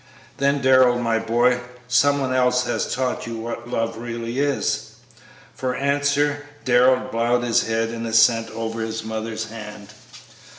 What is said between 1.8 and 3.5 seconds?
some one else has taught you